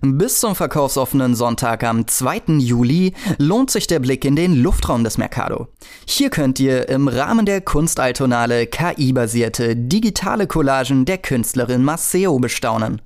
[0.00, 2.58] Bis zum verkaufsoffenen Sonntag am 2.
[2.58, 5.68] Juli lohnt sich der Blick in den Luftraum des Mercado.
[6.06, 13.02] Hier könnt ihr im Rahmen der Kunstaltonale KI-basierte digitale Collagen der Künstlerin Maceo bestaunen.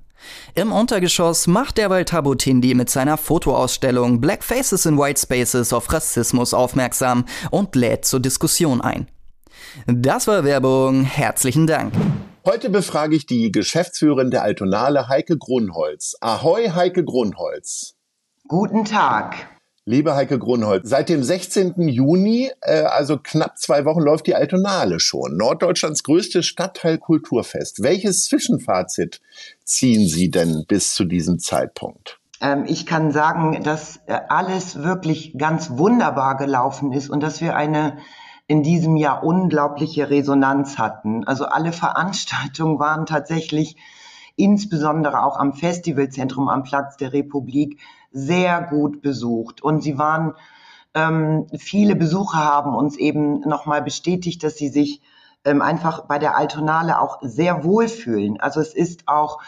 [0.54, 6.54] Im Untergeschoss macht derweil Tabutindi mit seiner Fotoausstellung Black Faces in White Spaces auf Rassismus
[6.54, 9.06] aufmerksam und lädt zur Diskussion ein.
[9.86, 11.04] Das war Werbung.
[11.04, 11.92] Herzlichen Dank.
[12.46, 16.16] Heute befrage ich die Geschäftsführerin der Altonale, Heike Grunholz.
[16.20, 17.96] Ahoi, Heike Grunholz.
[18.46, 19.34] Guten Tag.
[19.84, 21.88] Liebe Heike Grunholz, seit dem 16.
[21.88, 25.36] Juni, äh, also knapp zwei Wochen, läuft die Altonale schon.
[25.36, 27.82] Norddeutschlands größtes Stadtteilkulturfest.
[27.82, 29.20] Welches Zwischenfazit
[29.64, 32.20] ziehen Sie denn bis zu diesem Zeitpunkt?
[32.40, 37.56] Ähm, ich kann sagen, dass äh, alles wirklich ganz wunderbar gelaufen ist und dass wir
[37.56, 37.98] eine
[38.48, 41.24] in diesem Jahr unglaubliche Resonanz hatten.
[41.24, 43.76] Also alle Veranstaltungen waren tatsächlich
[44.36, 47.80] insbesondere auch am Festivalzentrum am Platz der Republik
[48.12, 49.62] sehr gut besucht.
[49.62, 50.34] Und sie waren,
[50.94, 55.00] ähm, viele Besucher haben uns eben nochmal bestätigt, dass sie sich
[55.44, 58.38] ähm, einfach bei der Altonale auch sehr wohlfühlen.
[58.40, 59.40] Also es ist auch,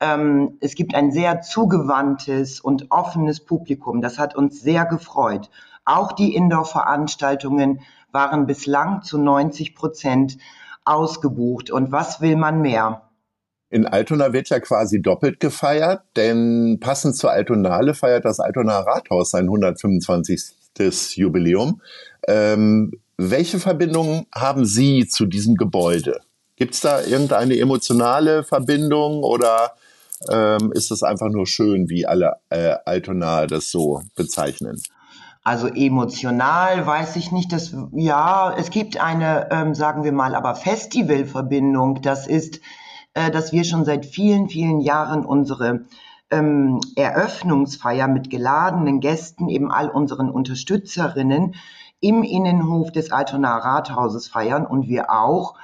[0.00, 4.00] ähm, es gibt ein sehr zugewandtes und offenes Publikum.
[4.00, 5.50] Das hat uns sehr gefreut.
[5.84, 7.80] Auch die Indoor-Veranstaltungen
[8.16, 10.38] waren bislang zu 90 Prozent
[10.86, 11.70] ausgebucht.
[11.70, 13.02] Und was will man mehr?
[13.68, 19.32] In Altona wird ja quasi doppelt gefeiert, denn passend zur Altonale feiert das Altona Rathaus
[19.32, 20.54] sein 125.
[21.16, 21.80] Jubiläum.
[22.26, 26.20] Ähm, welche Verbindungen haben Sie zu diesem Gebäude?
[26.56, 29.72] Gibt es da irgendeine emotionale Verbindung oder
[30.30, 34.80] ähm, ist es einfach nur schön, wie alle äh, Altona das so bezeichnen?
[35.46, 40.56] Also emotional weiß ich nicht, dass ja, es gibt eine, ähm, sagen wir mal, aber
[40.56, 42.02] Festivalverbindung.
[42.02, 42.60] Das ist,
[43.14, 45.84] äh, dass wir schon seit vielen, vielen Jahren unsere
[46.32, 51.54] ähm, Eröffnungsfeier mit geladenen Gästen, eben all unseren Unterstützerinnen
[52.00, 55.54] im Innenhof des Altonaer Rathauses feiern und wir auch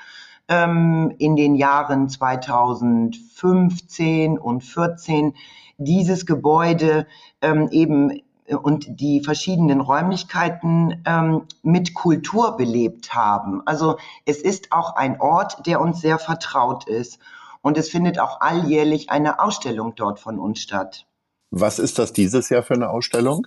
[0.46, 5.34] ähm, in den Jahren 2015 und 14
[5.76, 7.08] dieses Gebäude
[7.40, 8.22] ähm, eben
[8.58, 13.62] und die verschiedenen Räumlichkeiten ähm, mit Kultur belebt haben.
[13.66, 17.18] Also es ist auch ein Ort, der uns sehr vertraut ist.
[17.62, 21.06] Und es findet auch alljährlich eine Ausstellung dort von uns statt.
[21.50, 23.46] Was ist das dieses Jahr für eine Ausstellung?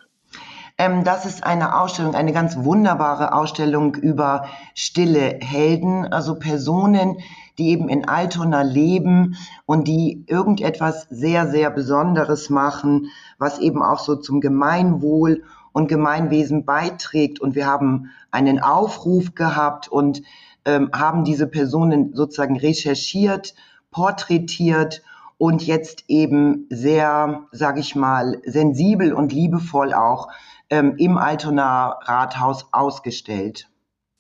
[0.78, 7.18] Ähm, das ist eine Ausstellung, eine ganz wunderbare Ausstellung über stille Helden, also Personen,
[7.58, 9.36] die eben in Altona leben
[9.66, 13.08] und die irgendetwas sehr, sehr Besonderes machen,
[13.38, 17.40] was eben auch so zum Gemeinwohl und Gemeinwesen beiträgt.
[17.40, 20.22] Und wir haben einen Aufruf gehabt und
[20.66, 23.56] ähm, haben diese Personen sozusagen recherchiert,
[23.92, 25.04] porträtiert
[25.38, 30.30] und jetzt eben sehr, sage ich mal, sensibel und liebevoll auch
[30.70, 33.70] ähm, im Altona Rathaus ausgestellt.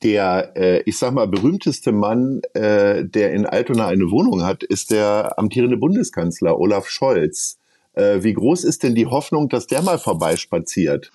[0.03, 4.91] Der, äh, ich sag mal, berühmteste Mann, äh, der in Altona eine Wohnung hat, ist
[4.91, 7.59] der amtierende Bundeskanzler Olaf Scholz.
[7.93, 11.11] Äh, wie groß ist denn die Hoffnung, dass der mal vorbeispaziert?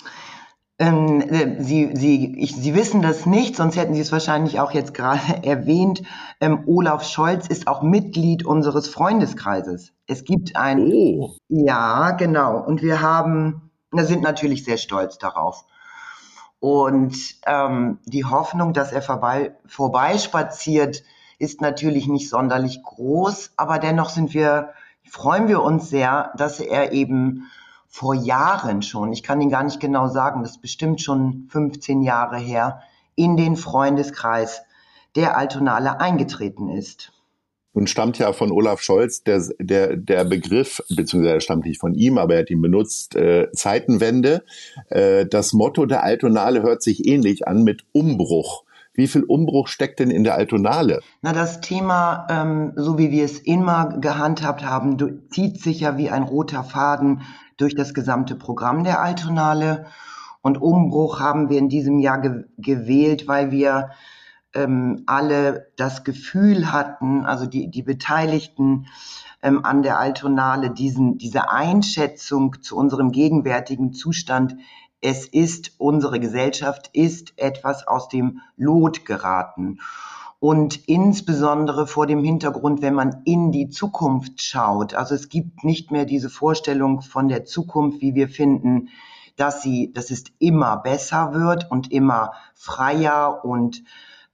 [0.79, 4.73] Ähm, äh, Sie, Sie, ich, Sie wissen das nicht, sonst hätten Sie es wahrscheinlich auch
[4.73, 6.03] jetzt gerade erwähnt.
[6.41, 9.93] Ähm, Olaf Scholz ist auch Mitglied unseres Freundeskreises.
[10.07, 10.91] Es gibt ein.
[10.91, 11.37] Oh.
[11.49, 12.65] Ja, genau.
[12.65, 15.65] Und wir haben wir sind natürlich sehr stolz darauf.
[16.61, 17.17] Und
[17.47, 21.03] ähm, die Hoffnung, dass er vorbei, vorbeispaziert,
[21.39, 24.75] ist natürlich nicht sonderlich groß, aber dennoch sind wir,
[25.09, 27.51] freuen wir uns sehr, dass er eben
[27.89, 32.03] vor Jahren schon, ich kann ihn gar nicht genau sagen, das ist bestimmt schon 15
[32.03, 32.83] Jahre her,
[33.17, 34.63] in den Freundeskreis
[35.17, 37.13] der Altonale eingetreten ist
[37.73, 42.19] und stammt ja von Olaf Scholz, der, der, der Begriff, beziehungsweise stammt nicht von ihm,
[42.19, 44.43] aber er hat ihn benutzt, äh, Zeitenwende.
[44.89, 48.65] Äh, das Motto der Altonale hört sich ähnlich an mit Umbruch.
[48.93, 51.01] Wie viel Umbruch steckt denn in der Altonale?
[51.23, 56.11] Na, das Thema, ähm, so wie wir es immer gehandhabt haben, zieht sich ja wie
[56.11, 57.23] ein roter Faden
[57.57, 59.87] durch das gesamte Programm der Altonale.
[60.43, 63.91] Und Umbruch haben wir in diesem Jahr ge gewählt, weil wir
[64.55, 68.87] ähm, alle das Gefühl hatten, also die, die Beteiligten
[69.43, 74.57] ähm, an der Altonale, diesen, diese Einschätzung zu unserem gegenwärtigen Zustand,
[75.01, 79.79] es ist, unsere Gesellschaft ist etwas aus dem Lot geraten.
[80.41, 84.95] Und insbesondere vor dem Hintergrund, wenn man in die Zukunft schaut.
[84.95, 88.89] Also es gibt nicht mehr diese Vorstellung von der Zukunft, wie wir finden,
[89.37, 93.83] dass sie, dass es immer besser wird und immer freier und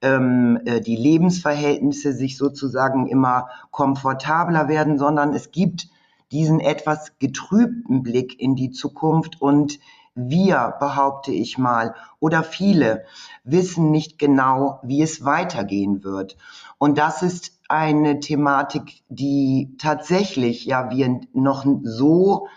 [0.02, 5.88] ähm, äh, die Lebensverhältnisse sich sozusagen immer komfortabler werden, sondern es gibt
[6.32, 9.78] diesen etwas getrübten Blick in die Zukunft und
[10.14, 13.04] wir, behaupte ich mal, oder viele
[13.44, 16.38] wissen nicht genau, wie es weitergehen wird.
[16.78, 22.48] Und das ist eine Thematik, die tatsächlich ja wir noch so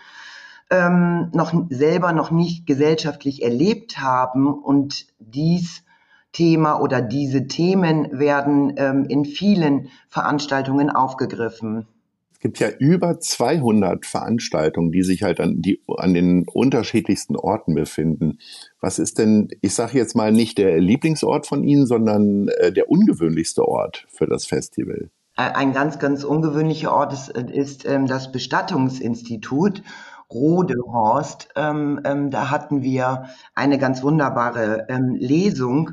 [0.70, 5.82] ähm, noch selber noch nicht gesellschaftlich erlebt haben und dies
[6.32, 11.86] Thema oder diese Themen werden ähm, in vielen Veranstaltungen aufgegriffen.
[12.32, 17.74] Es gibt ja über 200 Veranstaltungen, die sich halt an, die, an den unterschiedlichsten Orten
[17.74, 18.38] befinden.
[18.80, 22.88] Was ist denn, ich sage jetzt mal nicht der Lieblingsort von Ihnen, sondern äh, der
[22.88, 25.10] ungewöhnlichste Ort für das Festival?
[25.36, 29.82] Ein ganz, ganz ungewöhnlicher Ort ist, ist ähm, das Bestattungsinstitut.
[30.32, 31.48] Rodehorst.
[31.56, 33.24] Ähm, ähm, da hatten wir
[33.54, 35.92] eine ganz wunderbare ähm, Lesung.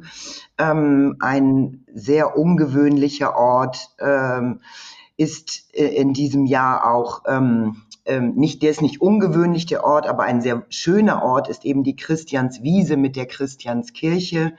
[0.58, 4.62] Ähm, ein sehr ungewöhnlicher Ort ähm,
[5.18, 7.84] ist äh, in diesem Jahr auch ähm,
[8.36, 11.98] nicht, der ist nicht ungewöhnlich, der Ort, aber ein sehr schöner Ort ist eben die
[11.98, 14.54] Christianswiese mit der Christianskirche.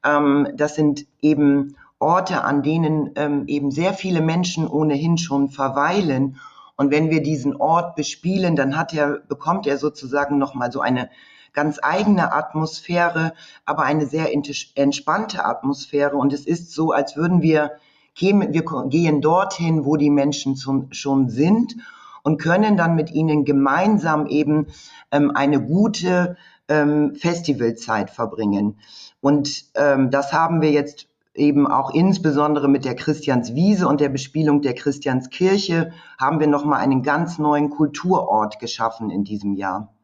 [0.00, 6.38] das sind eben Orte, an denen eben sehr viele Menschen ohnehin schon verweilen
[6.78, 11.10] und wenn wir diesen Ort bespielen, dann hat er, bekommt er sozusagen nochmal so eine
[11.52, 13.32] ganz eigene Atmosphäre,
[13.64, 16.16] aber eine sehr entspannte Atmosphäre.
[16.16, 17.72] Und es ist so, als würden wir,
[18.16, 20.56] wir gehen dorthin, wo die Menschen
[20.92, 21.74] schon sind
[22.22, 24.68] und können dann mit ihnen gemeinsam eben
[25.10, 26.36] ähm, eine gute
[26.68, 28.78] ähm, Festivalzeit verbringen.
[29.20, 31.07] Und ähm, das haben wir jetzt
[31.38, 37.02] eben auch insbesondere mit der Christianswiese und der Bespielung der Christianskirche haben wir nochmal einen
[37.02, 39.94] ganz neuen Kulturort geschaffen in diesem Jahr.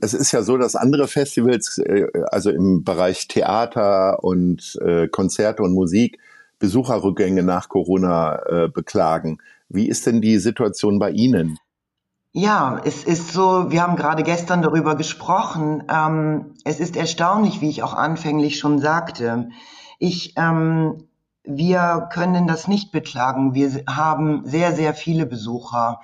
[0.00, 5.62] Es ist ja so, dass andere Festivals, äh, also im Bereich Theater und äh, Konzerte
[5.62, 6.18] und Musik,
[6.58, 9.38] Besucherrückgänge nach Corona äh, beklagen.
[9.68, 11.58] Wie ist denn die Situation bei Ihnen?
[12.32, 15.82] Ja, es ist so, wir haben gerade gestern darüber gesprochen.
[15.88, 19.48] Ähm, es ist erstaunlich, wie ich auch anfänglich schon sagte.
[20.00, 21.04] Ich, ähm,
[21.44, 23.54] wir können das nicht beklagen.
[23.54, 26.00] Wir haben sehr, sehr viele Besucher.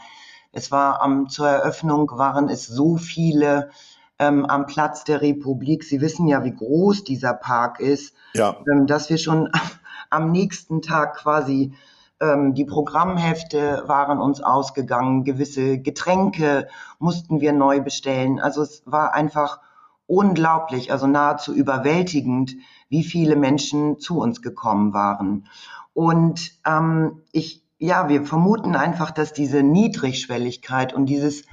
[0.53, 3.71] Es war am, zur Eröffnung waren es so viele
[4.19, 5.83] ähm, am Platz der Republik.
[5.83, 8.57] Sie wissen ja, wie groß dieser Park ist, ja.
[8.71, 9.51] ähm, dass wir schon
[10.11, 11.73] am nächsten Tag quasi
[12.21, 18.41] ähm, die Programmhefte waren uns ausgegangen, gewisse Getränke mussten wir neu bestellen.
[18.41, 19.61] Also es war einfach
[20.07, 22.55] unglaublich, also nahezu überwältigend,
[22.89, 25.49] wie viele Menschen zu uns gekommen waren.
[25.95, 31.45] Und ähm, ich, ja, wir vermuten einfach, dass diese Niedrigschwelligkeit und dieses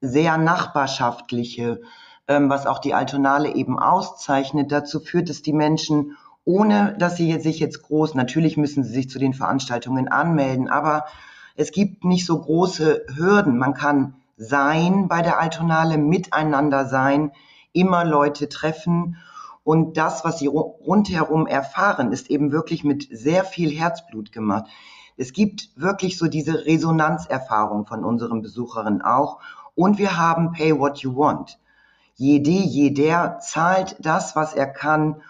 [0.00, 1.80] sehr nachbarschaftliche,
[2.28, 7.40] ähm, was auch die Altonale eben auszeichnet, dazu führt, dass die Menschen, ohne dass sie
[7.40, 11.06] sich jetzt groß, natürlich müssen sie sich zu den Veranstaltungen anmelden, aber
[11.56, 13.56] es gibt nicht so große Hürden.
[13.58, 17.30] Man kann sein bei der Altonale, miteinander sein,
[17.74, 19.18] immer Leute treffen
[19.64, 24.66] und das, was sie rundherum erfahren, ist eben wirklich mit sehr viel Herzblut gemacht.
[25.16, 29.40] Es gibt wirklich so diese Resonanzerfahrung von unseren Besucherinnen auch.
[29.74, 31.58] Und wir haben Pay What You Want.
[32.14, 35.22] Jede, jeder zahlt das, was er kann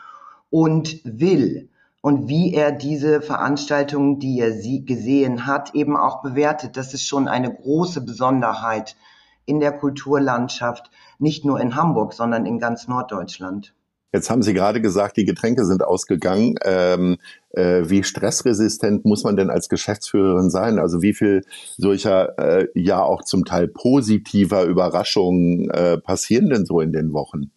[0.51, 1.71] und will.
[2.01, 6.77] Und wie er diese Veranstaltung, die er sie gesehen hat, eben auch bewertet.
[6.77, 8.97] Das ist schon eine große Besonderheit
[9.47, 13.75] in der Kulturlandschaft, nicht nur in Hamburg, sondern in ganz Norddeutschland.
[14.15, 16.55] Jetzt haben Sie gerade gesagt, die Getränke sind ausgegangen.
[16.63, 17.17] Ähm,
[17.51, 20.79] äh, wie stressresistent muss man denn als Geschäftsführerin sein?
[20.79, 21.43] Also wie viel
[21.77, 27.51] solcher äh, ja auch zum Teil positiver Überraschungen äh, passieren denn so in den Wochen?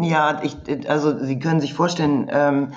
[0.00, 2.68] Ja, ich, also Sie können sich vorstellen, ähm,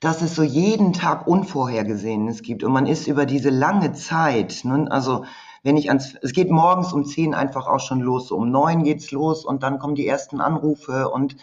[0.00, 4.86] dass es so jeden Tag Unvorhergesehenes gibt und man ist über diese lange Zeit, ne,
[4.90, 5.24] also
[5.66, 8.84] wenn ich ans, es geht morgens um zehn einfach auch schon los, so um neun
[8.84, 11.36] geht's los und dann kommen die ersten Anrufe und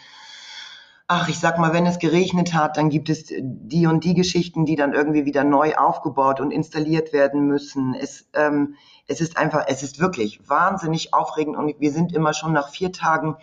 [1.06, 4.64] ach, ich sag mal, wenn es geregnet hat, dann gibt es die und die Geschichten,
[4.64, 7.94] die dann irgendwie wieder neu aufgebaut und installiert werden müssen.
[7.94, 8.76] Es, ähm,
[9.06, 12.92] es ist einfach, es ist wirklich wahnsinnig aufregend und wir sind immer schon nach vier
[12.92, 13.36] Tagen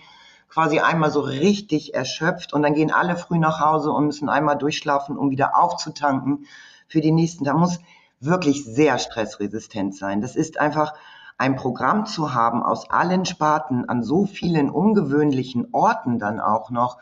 [0.50, 4.58] quasi einmal so richtig erschöpft und dann gehen alle früh nach Hause und müssen einmal
[4.58, 6.48] durchschlafen, um wieder aufzutanken
[6.88, 7.44] für die nächsten.
[7.44, 7.80] Da muss
[8.22, 10.22] wirklich sehr stressresistent sein.
[10.22, 10.94] Das ist einfach
[11.38, 17.00] ein Programm zu haben aus allen Sparten an so vielen ungewöhnlichen Orten dann auch noch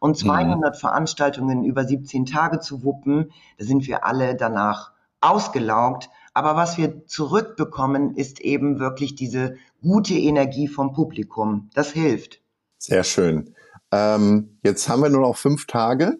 [0.00, 0.78] und 200 mhm.
[0.78, 6.10] Veranstaltungen über 17 Tage zu wuppen, da sind wir alle danach ausgelaugt.
[6.34, 11.70] Aber was wir zurückbekommen, ist eben wirklich diese gute Energie vom Publikum.
[11.72, 12.42] Das hilft.
[12.78, 13.54] Sehr schön.
[13.90, 16.18] Ähm, jetzt haben wir nur noch fünf Tage.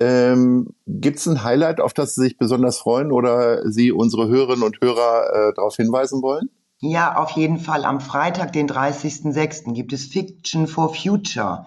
[0.00, 4.64] Ähm, Gibt es ein Highlight, auf das Sie sich besonders freuen oder Sie unsere Hörerinnen
[4.64, 6.48] und Hörer äh, darauf hinweisen wollen?
[6.80, 7.84] Ja, auf jeden Fall.
[7.84, 9.74] Am Freitag, den 30.06.
[9.74, 11.66] gibt es Fiction for Future.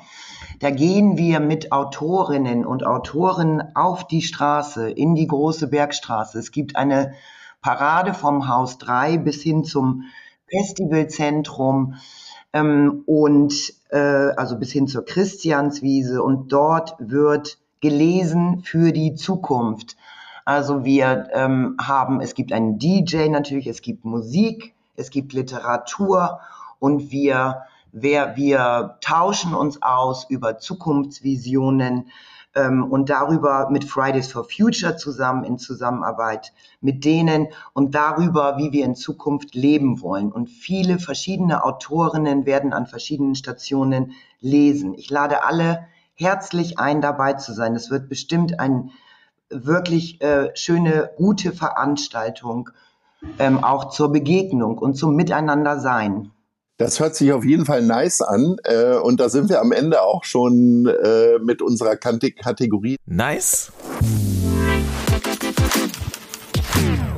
[0.60, 6.40] Da gehen wir mit Autorinnen und Autoren auf die Straße, in die große Bergstraße.
[6.40, 7.14] Es gibt eine
[7.62, 10.06] Parade vom Haus 3 bis hin zum
[10.50, 11.96] Festivalzentrum
[12.52, 19.98] ähm, und äh, also bis hin zur Christianswiese und dort wird gelesen für die Zukunft.
[20.46, 26.40] Also wir ähm, haben, es gibt einen DJ natürlich, es gibt Musik, es gibt Literatur
[26.80, 32.06] und wir, wir, wir tauschen uns aus über Zukunftsvisionen,
[32.56, 38.72] ähm, und darüber mit Fridays for Future zusammen in Zusammenarbeit mit denen und darüber, wie
[38.72, 40.32] wir in Zukunft leben wollen.
[40.32, 44.94] Und viele verschiedene Autorinnen werden an verschiedenen Stationen lesen.
[44.94, 47.76] Ich lade alle herzlich ein, dabei zu sein.
[47.76, 48.90] Es wird bestimmt eine
[49.50, 52.70] wirklich äh, schöne, gute Veranstaltung,
[53.40, 56.32] ähm, auch zur Begegnung und zum Miteinander sein.
[56.78, 58.58] Das hört sich auf jeden Fall nice an.
[58.64, 62.98] Äh, und da sind wir am Ende auch schon äh, mit unserer Kategorie.
[63.06, 63.72] Nice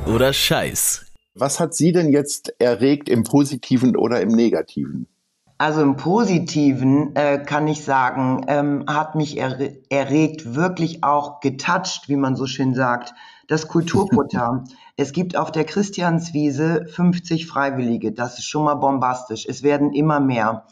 [0.06, 1.04] oder Scheiß.
[1.34, 5.08] Was hat Sie denn jetzt erregt im Positiven oder im Negativen?
[5.58, 9.58] Also im Positiven äh, kann ich sagen, ähm, hat mich er
[9.88, 13.14] erregt, wirklich auch getoucht, wie man so schön sagt,
[13.48, 14.64] das Kulturfutter.
[14.98, 18.12] es gibt auf der Christianswiese 50 Freiwillige.
[18.12, 19.46] Das ist schon mal bombastisch.
[19.48, 20.66] Es werden immer mehr,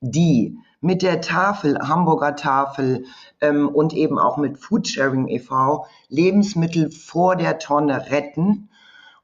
[0.00, 3.04] die mit der Tafel, Hamburger Tafel
[3.40, 5.86] ähm, und eben auch mit Foodsharing e.V.
[6.08, 8.68] Lebensmittel vor der Tonne retten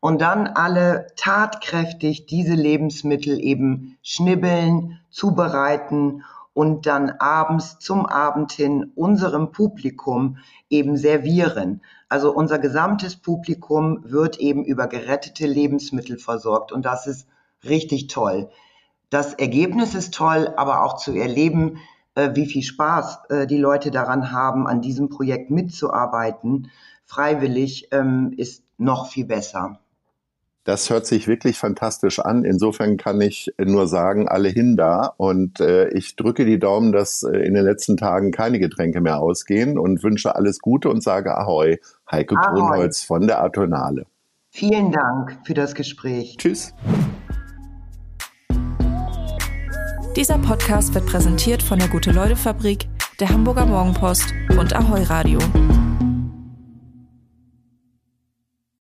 [0.05, 8.93] und dann alle tatkräftig diese Lebensmittel eben schnibbeln, zubereiten und dann abends zum Abend hin
[8.97, 10.37] unserem Publikum
[10.69, 11.81] eben servieren.
[12.11, 17.27] Also unser gesamtes Publikum wird eben über gerettete Lebensmittel versorgt und das ist
[17.67, 18.51] richtig toll.
[19.09, 21.79] Das Ergebnis ist toll, aber auch zu erleben,
[22.15, 26.71] äh, wie viel Spaß äh, die Leute daran haben, an diesem Projekt mitzuarbeiten,
[27.07, 29.81] freiwillig, ähm, ist noch viel besser.
[30.65, 32.45] Das hört sich wirklich fantastisch an.
[32.45, 35.13] Insofern kann ich nur sagen, alle hin da.
[35.19, 39.21] Und äh, ich drücke die Daumen, dass äh, in den letzten Tagen keine Getränke mehr
[39.21, 41.77] ausgehen und wünsche alles Gute und sage Ahoi,
[42.11, 42.61] Heike Ahoi.
[42.61, 44.07] Kronholz von der Atonale.
[44.49, 46.37] Vielen Dank für das Gespräch.
[46.39, 46.73] Tschüss.
[50.17, 52.87] Dieser Podcast wird präsentiert von der Gute-Leute-Fabrik,
[53.21, 55.41] der Hamburger Morgenpost und Ahoi Radio.